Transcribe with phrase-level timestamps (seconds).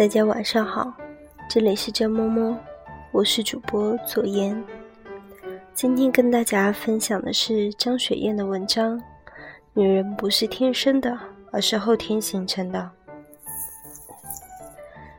[0.00, 0.90] 大家晚上好，
[1.46, 2.56] 这里是张摸摸，
[3.12, 4.64] 我是主播左言。
[5.74, 8.98] 今天跟大家分享的是张雪燕的文章
[9.74, 11.18] 《女人不是天生的，
[11.52, 12.90] 而是后天形成的》。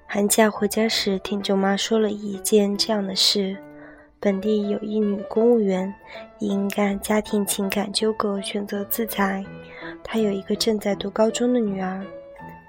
[0.07, 3.55] 寒假回家时，听舅妈说了一件这样的事：
[4.19, 5.93] 本地有一女公务员，
[6.39, 9.45] 因干家庭情感纠葛选择自裁。
[10.03, 12.03] 她有一个正在读高中的女儿。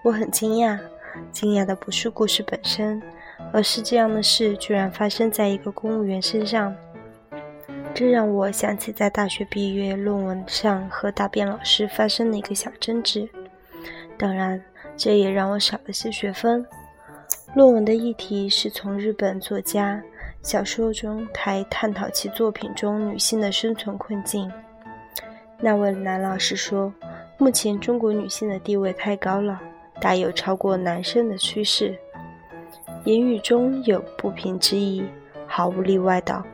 [0.05, 0.79] 我很惊讶。
[1.31, 3.03] 惊讶的不是故事本身，
[3.53, 6.75] 而是这样的事居然发生在一个公务员身上。
[7.95, 13.29] 这让我想起在大学毕业论文上和答辩老师发生的一个小争执。
[14.17, 14.63] 当然，
[14.97, 16.65] 这也让我少了些学分。
[17.55, 20.03] 论文的议题是从日本作家
[20.43, 24.51] 小说中台探讨其作品中女性的生存困境。
[25.61, 26.93] 那位男老师说
[27.37, 29.61] ：“目前中国女性的地位太高了。”
[30.03, 31.97] 大有超过男生的趋势，
[33.05, 35.05] 言语中有不平之意，
[35.47, 36.45] 毫无例外的。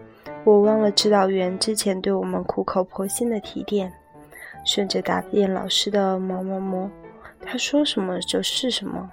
[0.45, 3.91] 我忘了指导员之前对我们苦口婆心的提点，
[4.67, 6.91] 顺着答辩老师的某某某，
[7.41, 9.11] 他说什么就是什么，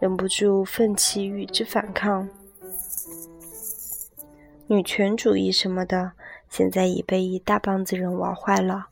[0.00, 2.26] 忍不住奋起与之反抗。
[4.66, 6.12] 女权主义什么的，
[6.48, 8.86] 现在已被一大帮子人玩坏了。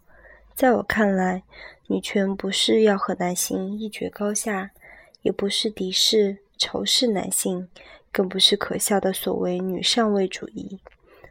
[0.55, 1.45] 在我看来，
[1.87, 4.71] 女权不是要和男性一决高下。
[5.23, 7.69] 也不是敌视、仇视男性，
[8.13, 10.79] 更不是可笑的所谓女上位主义，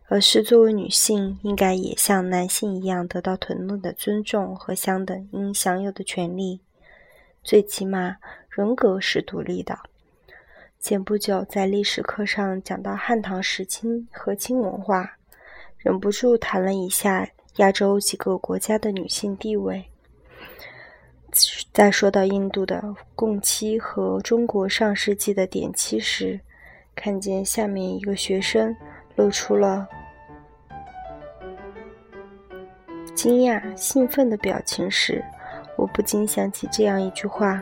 [0.07, 6.59] 而是作为女性，应该也像男性一样得到同等的尊重和相等应享有的权利。
[7.43, 8.17] 最起码，
[8.49, 9.77] 人格是独立的。
[10.79, 15.17] 前不久在历史课上讲到汉唐时期和亲文化，
[15.77, 19.90] 忍不住谈了一下亚洲几个国家的女性地位。
[21.71, 22.83] 在说到印度的
[23.15, 26.39] 共妻和中国上世纪的典妻时，
[26.95, 28.75] 看见下面一个学生
[29.15, 29.87] 露出了
[33.15, 35.23] 惊讶、兴奋的表情时，
[35.77, 37.61] 我不禁想起这样一句话：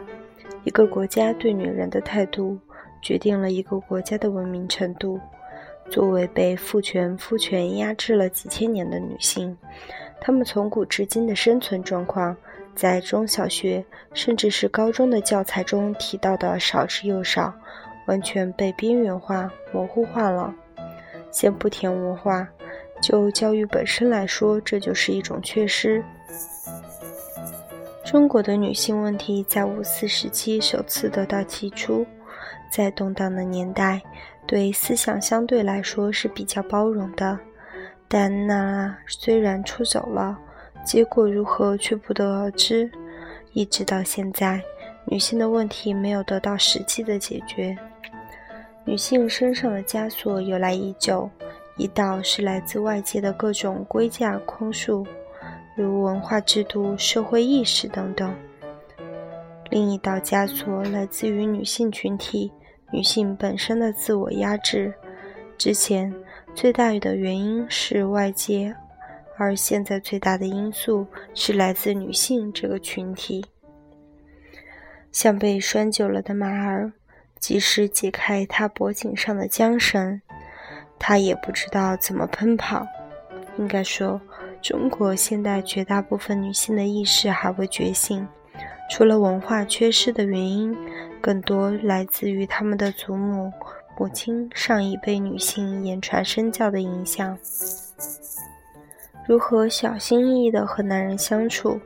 [0.64, 2.58] 一个国家对女人的态度，
[3.02, 5.20] 决定了一个国家的文明程度。
[5.90, 9.58] 作为被父权、夫权压制了几千年的女性，
[10.22, 12.36] 她们从古至今的生存状况。
[12.80, 17.54] 在中小学甚至是高中的教材中提到的少之又少，
[18.08, 20.56] 完全被边缘化、模糊化了。
[21.30, 22.48] 先不填文化，
[23.02, 26.02] 就教育本身来说，这就是一种缺失。
[28.06, 32.08] 中国的女性问题在五四时期首次得到提出，
[32.72, 34.02] 在动荡的年代，
[34.48, 37.38] 对思想相对来说是比较包容的，
[38.08, 40.40] 但那虽然出走了。
[40.90, 42.90] 结果如何却不得而知，
[43.54, 44.60] 一直到现在，
[45.06, 47.78] 女性的问题没有得到实际的解决。
[48.86, 51.30] 女性身上的枷锁由来已久，
[51.78, 55.06] 一道是来自外界的各种规架框束，
[55.76, 58.32] 如文化制度、社会意识等等；
[59.70, 62.52] 另一道枷锁来自于女性群体、
[62.92, 64.92] 女性本身的自我压制。
[65.56, 66.12] 之前
[66.56, 68.76] 最大的原因是外界。
[69.40, 73.46] 而现在最大的因素是来自女性这个群体，
[75.14, 76.92] 像被拴久了的马儿，
[77.40, 80.22] 即使解开它脖颈上的缰绳，
[81.00, 82.86] 它也不知道怎么奔跑。
[83.58, 84.20] 应该说，
[84.62, 88.28] 中国现代绝大部分女性的意识还未觉醒，
[88.90, 90.76] 除了文化缺失的原因，
[91.22, 93.50] 更多来自于他们的祖母、
[93.98, 97.38] 母亲上一辈女性言传身教的影响。
[99.30, 101.80] 如何小心翼翼地和男人相处？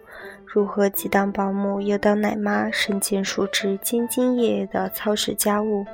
[0.46, 5.86] 如何既当保姆又当奶妈，身兼数职，兢兢业业地操持家务，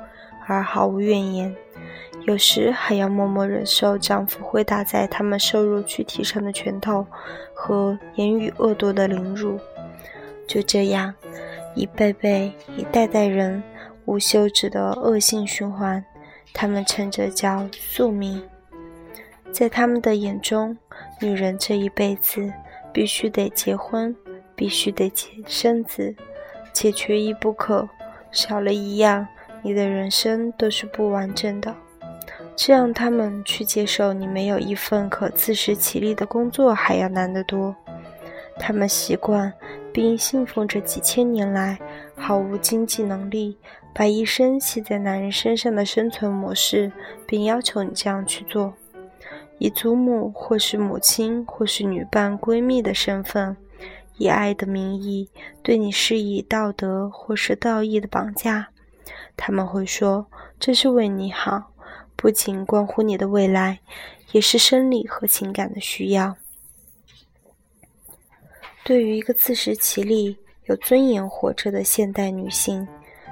[0.46, 1.52] 而毫无怨言？
[2.22, 7.04] 有时还要默默忍受丈夫挥打在他们瘦弱躯体上的拳头
[7.52, 9.58] 和言语恶毒的凌辱。
[10.46, 11.12] 就这样，
[11.74, 13.60] 一辈辈、一代代人
[14.04, 16.04] 无休止的恶性循环，
[16.52, 18.40] 他们称这叫宿命。
[19.50, 20.76] 在他们的眼中，
[21.22, 22.50] 女人这一辈子
[22.92, 24.16] 必须得结婚，
[24.56, 26.14] 必须得结生子，
[26.72, 27.88] 且缺一不可。
[28.32, 29.26] 少了一样，
[29.62, 31.74] 你的人生都是不完整的。
[32.56, 37.74] 这让他们去接受你没有一份可自食其力的工作还要难得多。
[38.58, 39.52] 他们习惯
[39.92, 41.78] 并信奉着几千年来
[42.16, 43.58] 毫无经济能力，
[43.94, 46.90] 把一生系在男人身上的生存模式，
[47.26, 48.72] 并要求你这样去做。
[49.60, 53.54] 以祖母，或是母亲，或是女伴、闺蜜的身份，
[54.16, 55.28] 以爱的名义
[55.62, 58.68] 对你施以道德或是道义的绑架，
[59.36, 60.26] 他们会说
[60.58, 61.72] ：“这是为你好，
[62.16, 63.80] 不仅关乎你的未来，
[64.32, 66.34] 也是生理和情感的需要。”
[68.82, 72.88] 对于一个自食其力、有尊严活着的现代女性，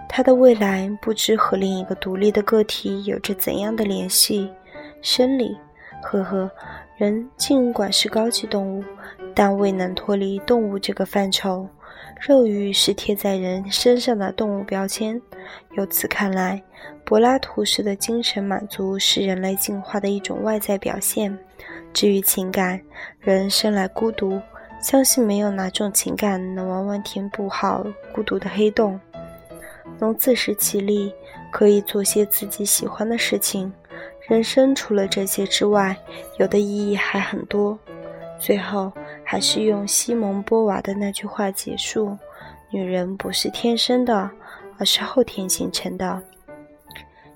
[0.07, 4.51] 她的未来不知和另一个独立的个体有着怎样的联系。
[5.01, 5.57] 生理，
[6.03, 6.51] 呵呵，
[6.97, 8.85] 人尽管是高级动物，
[9.35, 11.69] 但未能脱离动物这个范畴。
[12.21, 15.21] 肉欲是贴在人身上的动物标签。
[15.77, 16.63] 由此看来，
[17.05, 21.37] 柏拉图式的精神满足是人类进化的一种外在表现。
[21.93, 22.81] 至于情感，
[23.21, 24.41] 人生来孤独。
[24.81, 28.99] 相信没有哪种情感能完完填补好孤独的黑洞。
[29.99, 31.13] 能自食其力，
[31.51, 33.73] 可以做些自己喜欢的事情。
[34.29, 35.97] 人生除了这些之外，
[36.39, 37.79] 有的意义还很多。
[38.39, 38.93] 最后，
[39.25, 42.15] 还是用西蒙波娃的那句话结束：
[42.71, 44.31] 女人不是天生的，
[44.79, 46.23] 而是后天形成的。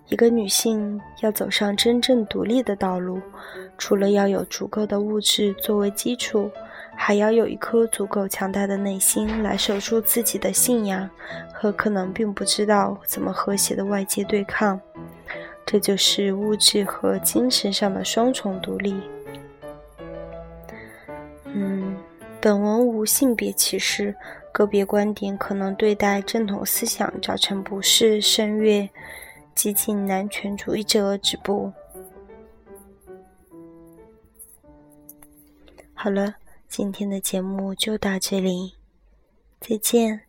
[0.08, 3.22] 一个女性要走上真正独立的道路，
[3.78, 6.50] 除了要有足够的物质作为基础。
[6.94, 11.08] 还要有一颗足够强大的内心来守住自己的信仰，
[11.54, 14.78] 和可能并不知道怎么和谐的外界对抗。
[15.64, 19.00] 这就是物质和精神上的双重独立。
[21.44, 21.96] 嗯，
[22.40, 24.16] 本文无性别歧视，
[24.52, 28.88] 个别观点可能对待正统思想造成不适，声乐
[29.54, 31.72] 激进男权主义者止步。
[35.94, 36.34] 好了。
[36.68, 38.76] 今天的节目就到这里，
[39.60, 40.22] 再见。